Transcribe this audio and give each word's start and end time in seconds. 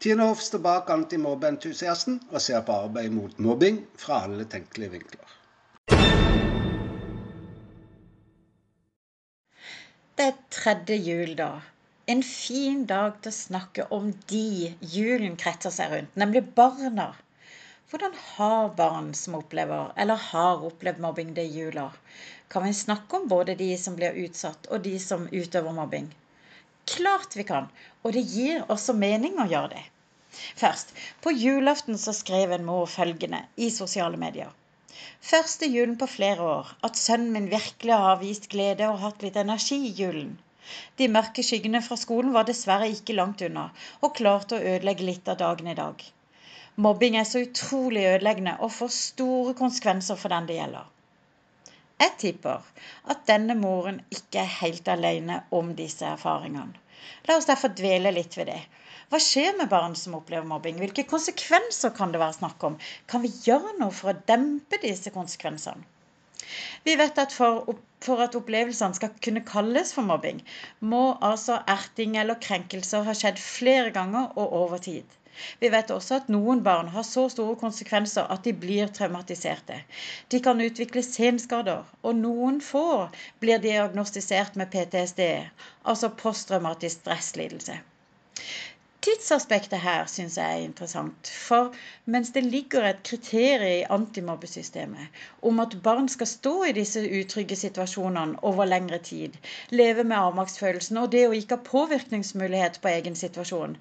Tine 0.00 0.22
Hoff 0.22 0.40
står 0.40 0.62
bak 0.64 0.90
antimobbeentusiasten 0.94 2.14
og 2.30 2.40
ser 2.40 2.62
på 2.64 2.72
arbeid 2.86 3.12
mot 3.12 3.40
mobbing 3.46 3.82
fra 4.00 4.22
alle 4.24 4.46
tenkelige 4.48 4.94
vinkler. 4.94 5.32
Det 10.16 10.24
er 10.24 10.38
tredje 10.56 10.96
jul, 10.96 11.34
da. 11.36 11.50
En 12.08 12.22
fin 12.24 12.86
dag 12.88 13.18
til 13.20 13.28
å 13.28 13.36
snakke 13.36 13.86
om 13.98 14.08
de 14.32 14.70
julen 14.94 15.36
kretser 15.42 15.74
seg 15.76 15.92
rundt, 15.92 16.16
nemlig 16.22 16.46
barna. 16.56 17.10
Hvordan 17.92 18.16
har 18.30 18.72
barn 18.80 19.12
som 19.20 19.36
opplever 19.36 19.92
eller 20.00 20.24
har 20.30 20.64
opplevd 20.70 21.04
mobbing 21.04 21.36
det 21.36 21.44
jula? 21.58 21.90
Kan 22.48 22.64
vi 22.64 22.72
snakke 22.80 23.20
om 23.20 23.28
både 23.28 23.58
de 23.60 23.68
som 23.84 24.00
blir 24.00 24.16
utsatt 24.24 24.72
og 24.72 24.80
de 24.88 24.96
som 25.10 25.28
utøver 25.28 25.76
mobbing? 25.76 26.08
Klart 26.90 27.36
vi 27.36 27.44
kan, 27.44 27.68
og 28.02 28.14
det 28.16 28.22
gir 28.32 28.64
også 28.72 28.96
mening 28.96 29.36
å 29.38 29.48
gjøre 29.50 29.74
det. 29.76 29.82
Først, 30.60 30.92
på 31.24 31.32
julaften 31.34 31.98
så 31.98 32.12
skrev 32.16 32.52
en 32.56 32.66
mor 32.68 32.86
følgende 32.90 33.42
i 33.56 33.70
sosiale 33.74 34.20
medier. 34.20 34.52
Første 35.30 35.66
julen 35.66 35.96
på 36.00 36.06
flere 36.10 36.44
år 36.52 36.70
at 36.86 37.00
sønnen 37.00 37.32
min 37.34 37.50
virkelig 37.50 37.96
har 38.04 38.20
vist 38.20 38.48
glede 38.52 38.86
og 38.88 39.00
hatt 39.04 39.24
litt 39.26 39.36
energi 39.42 39.78
i 39.88 39.92
julen. 40.02 40.38
De 41.00 41.08
mørke 41.16 41.42
skyggene 41.46 41.82
fra 41.82 41.98
skolen 41.98 42.32
var 42.36 42.46
dessverre 42.48 42.88
ikke 42.94 43.16
langt 43.18 43.42
unna, 43.46 43.66
og 44.00 44.14
klarte 44.20 44.56
å 44.58 44.64
ødelegge 44.74 45.06
litt 45.08 45.28
av 45.32 45.40
dagen 45.42 45.70
i 45.72 45.76
dag. 45.78 46.04
Mobbing 46.86 47.16
er 47.20 47.26
så 47.28 47.42
utrolig 47.44 48.06
ødeleggende 48.12 48.54
og 48.64 48.72
får 48.76 48.92
store 48.96 49.54
konsekvenser 49.58 50.20
for 50.20 50.32
den 50.32 50.46
det 50.48 50.60
gjelder. 50.60 50.86
Jeg 52.00 52.12
tipper 52.22 52.68
at 53.12 53.26
denne 53.28 53.56
moren 53.58 53.98
ikke 54.14 54.40
er 54.44 54.54
helt 54.60 54.86
alene 54.88 55.42
om 55.58 55.74
disse 55.80 56.06
erfaringene. 56.08 56.78
La 57.28 57.36
oss 57.36 57.48
derfor 57.50 57.74
dvele 57.76 58.12
litt 58.14 58.38
ved 58.38 58.48
det. 58.52 58.60
Hva 59.10 59.18
skjer 59.18 59.56
med 59.58 59.66
barn 59.70 59.94
som 59.98 60.12
opplever 60.14 60.46
mobbing? 60.46 60.76
Hvilke 60.78 61.02
konsekvenser 61.12 61.90
kan 61.96 62.12
det 62.14 62.20
være 62.22 62.36
snakk 62.36 62.66
om? 62.68 62.76
Kan 63.10 63.24
vi 63.24 63.30
gjøre 63.46 63.72
noe 63.80 63.94
for 64.00 64.12
å 64.12 64.20
dempe 64.28 64.78
disse 64.84 65.10
konsekvensene? 65.14 65.82
Vi 66.86 66.94
vet 67.00 67.18
at 67.18 67.34
for, 67.34 67.74
for, 68.06 68.22
at 68.22 68.36
opplevelsene 68.38 68.94
skal 68.98 69.10
kunne 69.26 69.42
kalles 69.48 69.90
for 69.96 70.06
mobbing, 70.06 70.38
må 70.92 71.02
altså 71.30 71.58
erting 71.74 72.14
eller 72.22 72.38
krenkelser 72.46 73.02
ha 73.08 73.16
skjedd 73.18 73.42
flere 73.42 73.90
ganger 73.98 74.30
og 74.38 74.54
over 74.60 74.82
tid. 74.86 75.18
Vi 75.58 75.72
vet 75.74 75.90
også 75.90 76.20
at 76.20 76.30
noen 76.30 76.62
barn 76.70 76.94
har 76.94 77.06
så 77.10 77.26
store 77.34 77.58
konsekvenser 77.58 78.30
at 78.30 78.46
de 78.46 78.54
blir 78.64 78.94
traumatiserte. 78.94 79.82
De 80.30 80.40
kan 80.46 80.62
utvikle 80.62 81.02
senskader, 81.06 81.82
og 82.06 82.18
noen 82.22 82.62
få 82.62 82.86
blir 83.42 83.62
diagnostisert 83.66 84.58
med 84.60 84.70
PTSD, 84.74 85.22
altså 85.82 86.14
posttraumatisk 86.24 87.02
stresslidelse. 87.02 87.80
Tidsaspektet 89.04 89.80
her 89.82 90.08
syns 90.12 90.34
jeg 90.38 90.56
er 90.56 90.64
interessant. 90.64 91.28
For 91.42 91.70
mens 92.14 92.32
det 92.34 92.42
ligger 92.46 92.84
et 92.88 92.98
kriterium 93.10 93.62
i 93.76 93.86
antimobbesystemet 93.96 95.22
om 95.50 95.62
at 95.64 95.76
barn 95.86 96.10
skal 96.14 96.28
stå 96.32 96.52
i 96.68 96.74
disse 96.78 97.04
utrygge 97.20 97.56
situasjonene 97.62 98.42
over 98.50 98.68
lengre 98.68 98.98
tid, 99.08 99.38
leve 99.70 100.04
med 100.04 100.18
avmaktsfølelsen 100.18 101.00
og 101.04 101.08
det 101.16 101.24
å 101.30 101.32
ikke 101.38 101.56
ha 101.56 101.68
påvirkningsmulighet 101.70 102.76
på 102.84 102.92
egen 102.92 103.16
situasjon, 103.22 103.78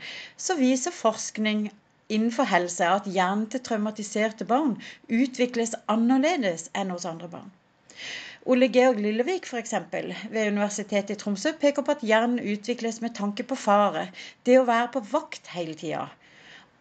så 0.47 0.55
viser 0.61 0.95
forskning 1.01 1.67
innenfor 2.07 2.47
helse 2.55 2.87
at 2.99 3.11
hjernen 3.19 3.49
til 3.51 3.65
traumatiserte 3.67 4.47
barn 4.55 4.77
utvikles 5.21 5.75
annerledes 5.97 6.69
enn 6.73 6.95
hos 6.95 7.09
andre 7.11 7.27
barn. 7.35 7.51
Ole 8.49 8.67
Georg 8.73 8.97
Lillevik 8.97 9.45
f.eks. 9.45 9.73
ved 10.33 10.47
Universitetet 10.47 11.11
i 11.13 11.17
Tromsø 11.21 11.51
peker 11.61 11.83
på 11.85 11.93
at 11.93 12.03
hjernen 12.09 12.39
utvikles 12.53 12.95
med 13.03 13.11
tanke 13.19 13.43
på 13.45 13.57
fare, 13.63 14.07
det 14.47 14.55
å 14.57 14.63
være 14.65 14.87
på 14.95 15.01
vakt 15.11 15.51
hele 15.53 15.75
tida. 15.77 16.07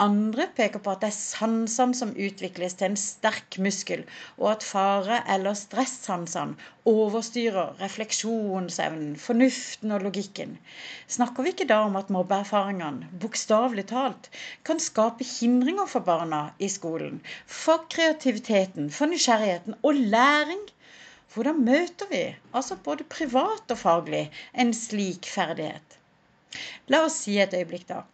Andre 0.00 0.46
peker 0.56 0.80
på 0.80 0.94
at 0.94 1.02
det 1.02 1.10
er 1.10 1.16
sansene 1.18 1.98
som 1.98 2.14
utvikles 2.26 2.78
til 2.78 2.88
en 2.88 2.96
sterk 3.02 3.58
muskel, 3.66 4.06
og 4.38 4.46
at 4.54 4.64
fare- 4.64 5.18
eller 5.34 5.58
stressansene 5.60 6.56
overstyrer 6.88 7.76
refleksjonsevnen, 7.82 9.12
fornuften 9.26 9.92
og 9.98 10.08
logikken. 10.08 10.56
Snakker 11.18 11.44
vi 11.44 11.52
ikke 11.52 11.68
da 11.74 11.82
om 11.90 12.00
at 12.00 12.14
mobbeerfaringene, 12.16 13.12
bokstavelig 13.26 13.90
talt, 13.92 14.32
kan 14.64 14.80
skape 14.80 15.28
hindringer 15.34 15.92
for 15.92 16.08
barna 16.08 16.46
i 16.56 16.72
skolen, 16.78 17.20
for 17.60 17.84
kreativiteten, 17.92 18.88
for 18.88 19.12
nysgjerrigheten 19.12 19.82
og 19.82 20.04
læring? 20.16 20.64
Hvordan 21.34 21.58
møter 21.64 22.08
vi, 22.10 22.22
altså 22.56 22.76
både 22.84 23.04
privat 23.04 23.74
og 23.74 23.78
faglig, 23.78 24.22
en 24.54 24.70
slik 24.76 25.28
ferdighet? 25.28 25.98
La 26.88 27.02
oss 27.04 27.18
si 27.24 27.34
et 27.42 27.56
øyeblikk, 27.58 27.84
da. 27.90 28.04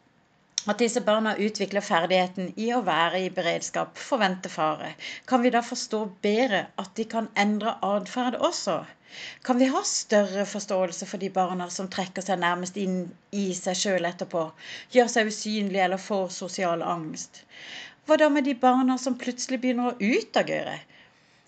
At 0.73 0.81
disse 0.81 1.03
barna 1.07 1.35
utvikler 1.47 1.85
ferdigheten 1.85 2.47
i 2.65 2.71
å 2.73 2.81
være 2.87 3.21
i 3.27 3.31
beredskap, 3.37 3.99
forvente 4.01 4.49
fare. 4.49 4.95
Kan 5.31 5.45
vi 5.45 5.53
da 5.55 5.61
forstå 5.63 6.01
bedre 6.27 6.63
at 6.83 6.95
de 6.99 7.05
kan 7.15 7.29
endre 7.43 7.75
atferd 7.89 8.39
også? 8.49 8.79
Kan 9.47 9.61
vi 9.61 9.69
ha 9.71 9.83
større 9.87 10.47
forståelse 10.51 11.07
for 11.11 11.23
de 11.23 11.29
barna 11.37 11.69
som 11.71 11.91
trekker 11.97 12.25
seg 12.25 12.41
nærmest 12.43 12.81
inn 12.81 12.97
i 13.31 13.45
seg 13.59 13.79
sjøl 13.83 14.09
etterpå, 14.09 14.47
gjør 14.97 15.13
seg 15.13 15.31
usynlige 15.31 15.85
eller 15.85 16.03
får 16.07 16.33
sosial 16.39 16.83
angst? 16.83 17.45
Hva 18.09 18.19
da 18.21 18.31
med 18.33 18.49
de 18.49 18.57
barna 18.67 18.99
som 18.99 19.21
plutselig 19.21 19.61
begynner 19.63 19.93
å 19.93 20.15
utagere? 20.17 20.81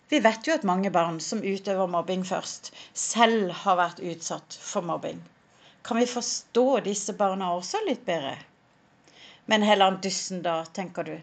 Vi 0.08 0.20
vet 0.22 0.46
jo 0.46 0.54
at 0.54 0.66
mange 0.68 0.90
barn 0.94 1.16
som 1.20 1.40
utøver 1.42 1.88
mobbing 1.90 2.22
først, 2.26 2.70
selv 2.94 3.50
har 3.64 3.78
vært 3.80 4.02
utsatt 4.06 4.58
for 4.62 4.86
mobbing. 4.86 5.18
Kan 5.86 5.98
vi 5.98 6.06
forstå 6.10 6.66
disse 6.86 7.14
barna 7.18 7.48
også 7.56 7.80
litt 7.86 8.04
bedre? 8.06 8.36
Men 9.50 9.62
heller 9.62 9.98
Dyssen, 10.02 10.42
da, 10.42 10.60
tenker 10.78 11.06
du. 11.06 11.16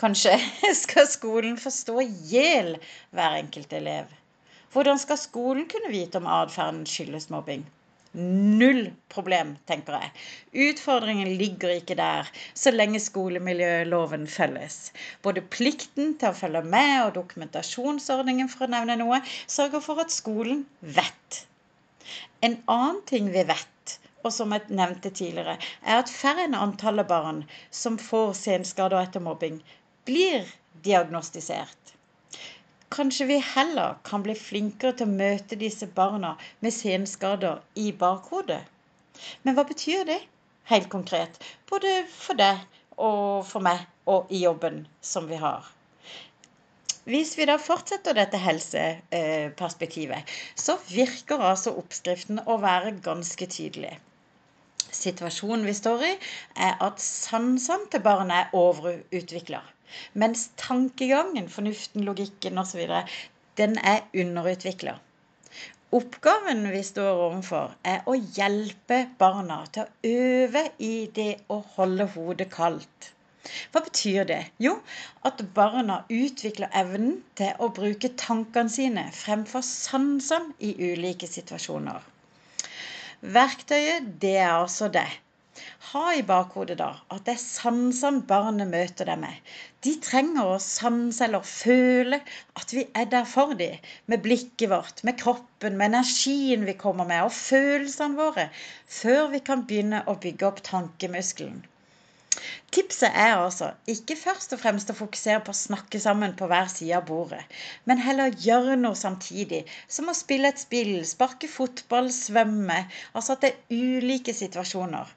Kanskje 0.00 0.34
skal 0.82 1.08
skolen 1.08 1.60
forstå 1.60 2.00
i 2.04 2.08
hjel 2.32 2.74
hver 3.16 3.36
enkelt 3.42 3.72
elev? 3.76 4.08
Hvordan 4.72 5.00
skal 5.02 5.18
skolen 5.18 5.68
kunne 5.68 5.92
vite 5.92 6.20
om 6.20 6.28
atferden 6.30 6.84
skyldes 6.88 7.28
mobbing? 7.32 7.64
Null 8.12 8.88
problem, 9.08 9.52
tenker 9.70 9.94
jeg. 9.94 10.08
Utfordringen 10.70 11.28
ligger 11.38 11.76
ikke 11.76 11.94
der, 11.94 12.26
så 12.58 12.72
lenge 12.74 12.98
skolemiljøloven 13.02 14.24
følges. 14.26 14.78
Både 15.22 15.44
plikten 15.46 16.16
til 16.18 16.32
å 16.32 16.38
følge 16.40 16.64
med 16.66 16.96
og 17.04 17.12
dokumentasjonsordningen, 17.20 18.50
for 18.50 18.66
å 18.66 18.72
nevne 18.74 18.98
noe, 18.98 19.20
sørger 19.46 19.84
for 19.84 20.02
at 20.02 20.10
skolen 20.14 20.64
vet. 20.80 21.44
En 22.42 22.58
annen 22.66 22.98
ting 23.06 23.30
vi 23.30 23.46
vet, 23.46 23.94
og 24.24 24.34
som 24.34 24.56
jeg 24.56 24.74
nevnte 24.74 25.14
tidligere, 25.14 25.54
er 25.86 26.02
at 26.02 26.10
færre 26.10 26.48
enn 26.48 26.58
antallet 26.58 27.06
barn 27.08 27.44
som 27.70 28.00
får 28.10 28.34
senskader 28.40 28.98
etter 29.04 29.22
mobbing, 29.22 29.62
blir 30.08 30.50
diagnostisert. 30.82 31.94
Kanskje 32.90 33.26
vi 33.26 33.38
heller 33.38 33.98
kan 34.04 34.22
bli 34.26 34.34
flinkere 34.34 34.96
til 34.98 35.06
å 35.06 35.16
møte 35.22 35.58
disse 35.58 35.86
barna 35.98 36.32
med 36.64 36.74
senskader 36.74 37.60
i 37.78 37.92
bakhodet. 38.00 38.64
Men 39.44 39.54
hva 39.54 39.64
betyr 39.68 40.02
det 40.08 40.18
helt 40.72 40.88
konkret, 40.90 41.38
både 41.70 41.92
for 42.10 42.38
deg 42.40 42.64
og 42.96 43.46
for 43.46 43.62
meg 43.62 43.84
og 44.10 44.32
i 44.34 44.42
jobben 44.42 44.82
som 45.12 45.30
vi 45.30 45.38
har? 45.38 45.68
Hvis 47.10 47.32
vi 47.38 47.46
da 47.48 47.56
fortsetter 47.62 48.14
dette 48.18 48.38
helseperspektivet, 48.42 50.34
så 50.58 50.76
virker 50.90 51.40
altså 51.46 51.72
oppskriften 51.80 52.42
å 52.44 52.58
være 52.60 52.96
ganske 53.06 53.46
tydelig. 53.50 53.94
Situasjonen 54.90 55.64
vi 55.66 55.74
står 55.78 56.04
i, 56.10 56.14
er 56.68 56.74
at 56.82 57.00
sansene 57.02 57.86
til 57.90 58.02
barnet 58.04 58.36
er 58.36 58.58
overutvikla. 58.58 59.62
Mens 60.22 60.48
tankegangen, 60.60 61.48
fornuften, 61.48 62.04
logikken 62.08 62.58
osv. 62.62 62.82
den 63.60 63.78
er 63.78 64.04
underutvikla. 64.24 64.98
Oppgaven 65.92 66.68
vi 66.70 66.82
står 66.86 67.22
overfor, 67.26 67.72
er 67.82 68.04
å 68.06 68.12
hjelpe 68.14 68.98
barna 69.18 69.56
til 69.74 69.88
å 69.88 70.10
øve 70.10 70.62
i 70.78 70.92
det 71.14 71.32
å 71.50 71.56
holde 71.76 72.06
hodet 72.12 72.46
kaldt. 72.52 73.08
Hva 73.72 73.80
betyr 73.86 74.28
det? 74.28 74.38
Jo, 74.62 74.76
at 75.26 75.42
barna 75.56 75.96
utvikler 76.12 76.70
evnen 76.82 77.16
til 77.40 77.58
å 77.58 77.70
bruke 77.80 78.12
tankene 78.22 78.70
sine 78.70 79.04
fremfor 79.16 79.64
sansene 79.66 80.54
i 80.68 80.70
ulike 80.92 81.26
situasjoner. 81.30 82.06
Verktøyet, 83.20 84.06
det 84.22 84.36
er 84.44 84.52
altså 84.52 84.88
det. 84.92 85.08
Ha 85.90 86.02
i 86.16 86.22
bakhodet 86.28 86.78
da 86.80 86.88
at 87.14 87.24
det 87.26 87.34
er 87.34 87.42
sansene 87.42 88.22
barnet 88.30 88.70
møter 88.70 89.08
deg 89.10 89.20
med. 89.22 89.52
De 89.86 89.94
trenger 90.06 90.52
å 90.52 90.60
sanse 90.64 91.24
eller 91.26 91.46
føle 91.52 92.20
at 92.60 92.74
vi 92.76 92.86
er 93.02 93.08
der 93.14 93.28
for 93.28 93.56
dem. 93.60 93.78
Med 94.12 94.24
blikket 94.26 94.70
vårt, 94.72 95.04
med 95.08 95.18
kroppen, 95.22 95.76
med 95.80 95.92
energien 95.92 96.66
vi 96.68 96.76
kommer 96.84 97.08
med, 97.08 97.24
og 97.26 97.36
følelsene 97.36 98.20
våre. 98.20 98.48
Før 99.00 99.28
vi 99.34 99.42
kan 99.50 99.66
begynne 99.68 100.04
å 100.08 100.18
bygge 100.24 100.48
opp 100.50 100.64
tankemuskelen. 100.70 101.62
Tipset 102.74 103.10
er 103.10 103.34
altså 103.36 103.70
ikke 103.90 104.16
først 104.18 104.52
og 104.56 104.60
fremst 104.62 104.90
å 104.92 104.96
fokusere 104.98 105.40
på 105.46 105.52
å 105.54 105.58
snakke 105.60 106.00
sammen 106.02 106.36
på 106.38 106.48
hver 106.50 106.68
side 106.72 106.96
av 106.98 107.06
bordet, 107.08 107.40
men 107.90 108.02
heller 108.04 108.36
gjøre 108.46 108.76
noe 108.80 108.98
samtidig, 108.98 109.64
som 109.88 110.08
å 110.12 110.16
spille 110.16 110.52
et 110.52 110.62
spill, 110.62 110.92
sparke 111.08 111.50
fotball, 111.50 112.12
svømme. 112.14 112.84
Altså 113.14 113.36
at 113.36 113.46
det 113.46 113.52
er 113.54 113.80
ulike 113.98 114.36
situasjoner. 114.36 115.10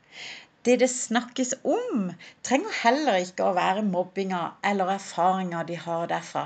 det 0.65 0.77
det 0.79 0.89
snakkes 0.89 1.49
om, 1.67 2.11
trenger 2.47 2.75
heller 2.83 3.17
ikke 3.19 3.47
å 3.49 3.55
være 3.57 3.81
mobbinga 3.87 4.43
eller 4.69 4.93
erfaringer 4.93 5.67
de 5.67 5.75
har 5.85 6.05
derfra, 6.11 6.45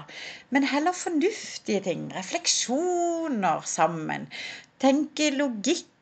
men 0.49 0.65
heller 0.71 0.95
fornuftige 0.97 1.83
ting. 1.85 2.07
Refleksjoner 2.15 3.61
sammen. 3.69 4.25
Tenke 4.81 5.29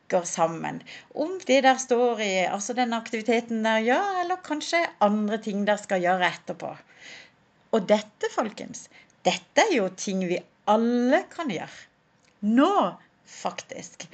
logikker 0.06 0.26
sammen. 0.26 0.82
Om 1.14 1.40
det 1.46 1.62
der 1.62 1.78
står 1.78 2.20
i 2.20 2.46
altså 2.46 2.74
den 2.74 2.92
aktiviteten 2.92 3.64
der 3.64 3.80
gjør, 3.82 4.22
eller 4.22 4.36
kanskje 4.36 4.86
andre 5.00 5.38
ting 5.38 5.66
der 5.66 5.76
skal 5.76 6.00
gjøre 6.00 6.30
etterpå. 6.30 6.76
Og 7.72 7.88
dette, 7.88 8.30
folkens, 8.34 8.88
dette 9.24 9.60
er 9.60 9.76
jo 9.76 9.88
ting 9.96 10.26
vi 10.26 10.38
alle 10.66 11.24
kan 11.30 11.50
gjøre. 11.50 11.88
Nå, 12.42 12.96
faktisk. 13.26 14.06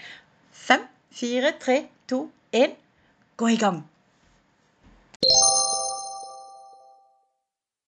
Fem, 0.52 0.80
fire, 1.12 1.52
tre, 1.60 1.86
to, 2.08 2.30
én. 2.52 2.72
Gå 3.36 3.48
i 3.48 3.56
gang! 3.56 3.91